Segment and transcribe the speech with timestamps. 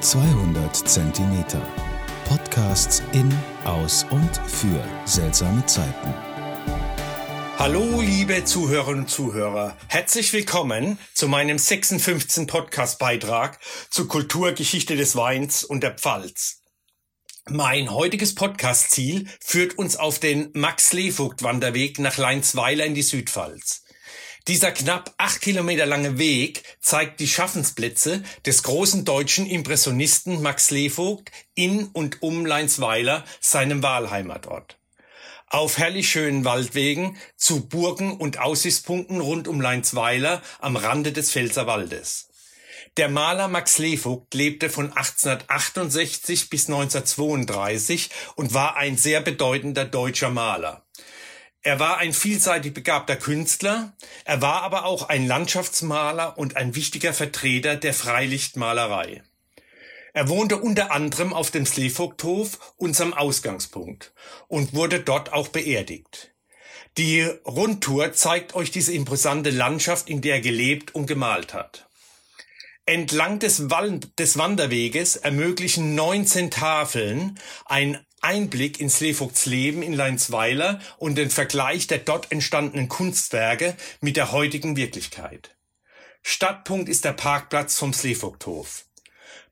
[0.00, 1.62] 200 Zentimeter.
[2.28, 3.32] Podcasts in,
[3.64, 6.14] aus und für seltsame Zeiten.
[7.58, 9.74] Hallo, liebe Zuhörerinnen und Zuhörer.
[9.88, 12.46] Herzlich willkommen zu meinem 56.
[12.46, 16.62] Podcast-Beitrag zur Kulturgeschichte des Weins und der Pfalz.
[17.48, 23.85] Mein heutiges Podcast-Ziel führt uns auf den Max-Levogt-Wanderweg nach Leinsweiler in die Südpfalz.
[24.48, 31.32] Dieser knapp acht Kilometer lange Weg zeigt die Schaffensplätze des großen deutschen Impressionisten Max Levogt
[31.56, 34.78] in und um Leinsweiler, seinem Wahlheimatort.
[35.48, 42.28] Auf herrlich schönen Waldwegen zu Burgen und Aussichtspunkten rund um Leinsweiler am Rande des Pfälzerwaldes.
[42.98, 50.30] Der Maler Max Levogt lebte von 1868 bis 1932 und war ein sehr bedeutender deutscher
[50.30, 50.85] Maler.
[51.66, 53.92] Er war ein vielseitig begabter Künstler,
[54.24, 59.24] er war aber auch ein Landschaftsmaler und ein wichtiger Vertreter der Freilichtmalerei.
[60.12, 64.12] Er wohnte unter anderem auf dem Sleevogthof, unserem Ausgangspunkt,
[64.46, 66.30] und wurde dort auch beerdigt.
[66.98, 71.88] Die Rundtour zeigt euch diese imposante Landschaft, in der er gelebt und gemalt hat.
[72.88, 80.80] Entlang des, Wand des Wanderweges ermöglichen 19 Tafeln ein Einblick in Slevogts Leben in Leinsweiler
[80.98, 85.56] und den Vergleich der dort entstandenen Kunstwerke mit der heutigen Wirklichkeit.
[86.22, 88.84] Stadtpunkt ist der Parkplatz vom Slevogthof.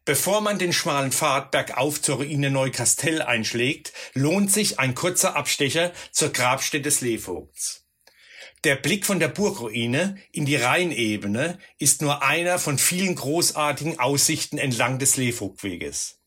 [0.04, 5.92] Bevor man den schmalen Pfad bergauf zur Ruine Neukastell einschlägt, lohnt sich ein kurzer Abstecher
[6.10, 7.84] zur Grabstätte Slevogts.
[8.64, 14.58] Der Blick von der Burgruine in die Rheinebene ist nur einer von vielen großartigen Aussichten
[14.58, 16.18] entlang des Levogtweges.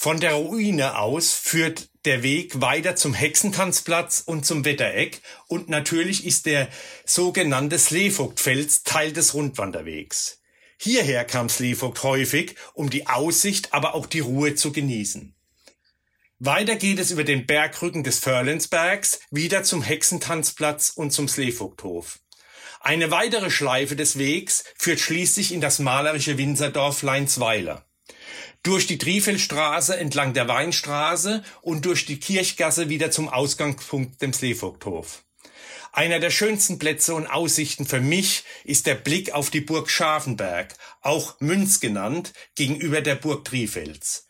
[0.00, 6.24] Von der Ruine aus führt der Weg weiter zum Hexentanzplatz und zum Wettereck und natürlich
[6.24, 6.68] ist der
[7.04, 10.40] sogenannte Slevogtfels Teil des Rundwanderwegs.
[10.78, 15.34] Hierher kam Slevogt häufig, um die Aussicht, aber auch die Ruhe zu genießen.
[16.38, 22.20] Weiter geht es über den Bergrücken des Förlensbergs wieder zum Hexentanzplatz und zum Slevogthof.
[22.78, 27.87] Eine weitere Schleife des Wegs führt schließlich in das malerische Winzerdorf Leinsweiler
[28.62, 35.24] durch die Triefelstraße entlang der Weinstraße und durch die Kirchgasse wieder zum Ausgangspunkt dem Sleevogthof.
[35.92, 40.74] Einer der schönsten Plätze und Aussichten für mich ist der Blick auf die Burg Scharfenberg,
[41.00, 44.26] auch Münz genannt, gegenüber der Burg Trifels.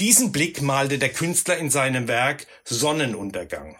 [0.00, 3.76] Diesen Blick malte der Künstler in seinem Werk Sonnenuntergang.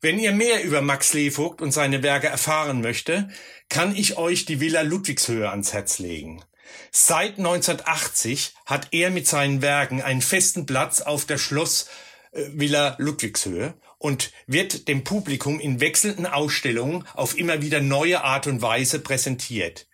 [0.00, 3.28] Wenn ihr mehr über Max Levogt und seine Werke erfahren möchte,
[3.68, 6.44] kann ich euch die Villa Ludwigshöhe ans Herz legen.
[6.90, 14.32] Seit 1980 hat er mit seinen Werken einen festen Platz auf der Schlossvilla Ludwigshöhe und
[14.46, 19.86] wird dem Publikum in wechselnden Ausstellungen auf immer wieder neue Art und Weise präsentiert.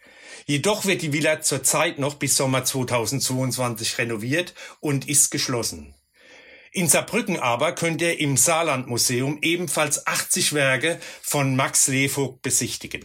[0.47, 5.95] Jedoch wird die Villa zurzeit noch bis Sommer 2022 renoviert und ist geschlossen.
[6.73, 13.05] In Saarbrücken aber könnt ihr im Saarlandmuseum ebenfalls 80 Werke von Max Levogt besichtigen.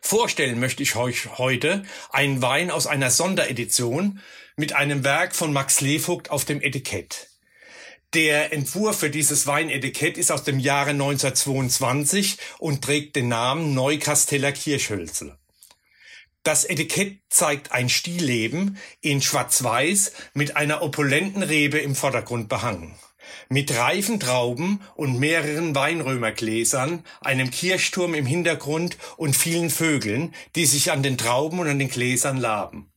[0.00, 4.20] Vorstellen möchte ich euch heute einen Wein aus einer Sonderedition
[4.56, 7.28] mit einem Werk von Max Levogt auf dem Etikett.
[8.14, 14.52] Der Entwurf für dieses Weinetikett ist aus dem Jahre 1922 und trägt den Namen Neukasteller
[14.52, 15.36] Kirchhölzel.
[16.42, 22.98] Das Etikett zeigt ein Stillleben in Schwarz-Weiß mit einer opulenten Rebe im Vordergrund behangen
[23.48, 30.92] mit reifen Trauben und mehreren Weinrömergläsern, einem Kirchturm im Hintergrund und vielen Vögeln, die sich
[30.92, 32.90] an den Trauben und an den Gläsern laben.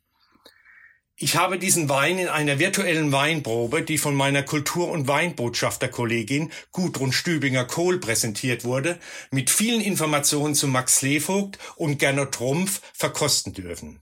[1.24, 7.12] Ich habe diesen Wein in einer virtuellen Weinprobe, die von meiner Kultur- und Weinbotschafterkollegin Gudrun
[7.12, 8.98] Stübinger-Kohl präsentiert wurde,
[9.30, 14.02] mit vielen Informationen zu Max Levogt und Gernot Trumpf verkosten dürfen.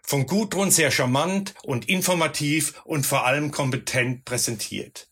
[0.00, 5.08] Von Gudrun sehr charmant und informativ und vor allem kompetent präsentiert.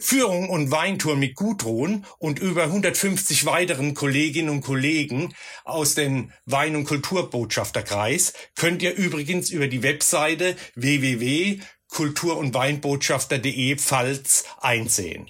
[0.00, 6.76] Führung und Weintour mit Gudrun und über 150 weiteren Kolleginnen und Kollegen aus dem Wein-
[6.76, 15.28] und Kulturbotschafterkreis könnt ihr übrigens über die Webseite www.kultur- und Weinbotschafter.de Pfalz einsehen.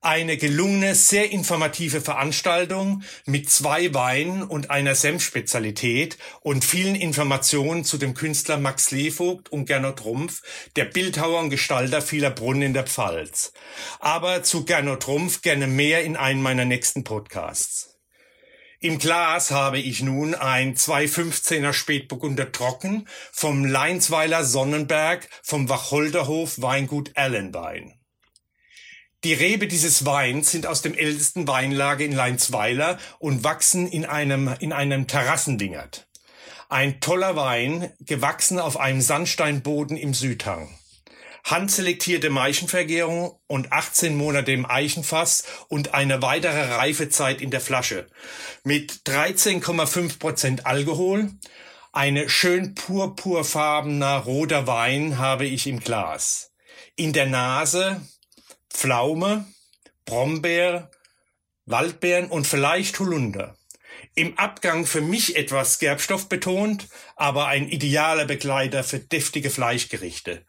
[0.00, 7.98] Eine gelungene, sehr informative Veranstaltung mit zwei Weinen und einer Senfspezialität und vielen Informationen zu
[7.98, 10.42] dem Künstler Max Levogt und Gernot Rumpf,
[10.76, 13.52] der Bildhauer und Gestalter vieler Brunnen in der Pfalz.
[13.98, 17.96] Aber zu Gernot Rumpf gerne mehr in einem meiner nächsten Podcasts.
[18.78, 27.10] Im Glas habe ich nun ein 215er Spätburgunder Trocken vom Leinsweiler Sonnenberg vom Wacholderhof Weingut
[27.16, 27.97] Allenwein.
[29.28, 34.54] Die Rebe dieses Weins sind aus dem ältesten Weinlager in Leinsweiler und wachsen in einem,
[34.58, 36.08] in einem Terrassendingert.
[36.70, 40.74] Ein toller Wein, gewachsen auf einem Sandsteinboden im Südhang.
[41.44, 48.06] Handselektierte Maichenvergärung und 18 Monate im Eichenfass und eine weitere Reifezeit in der Flasche.
[48.64, 51.32] Mit 13,5 Prozent Alkohol.
[51.92, 56.50] Eine schön purpurfarbener roter Wein habe ich im Glas.
[56.96, 58.00] In der Nase
[58.78, 59.44] Pflaume,
[60.04, 60.92] Brombeer,
[61.66, 63.56] Waldbeeren und vielleicht Holunder.
[64.14, 66.86] Im Abgang für mich etwas Gerbstoff betont,
[67.16, 70.46] aber ein idealer Begleiter für deftige Fleischgerichte.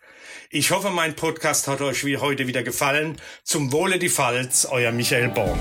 [0.52, 3.20] Ich hoffe, mein Podcast hat euch wie heute wieder gefallen.
[3.44, 5.60] Zum Wohle die Pfalz, euer Michael Born.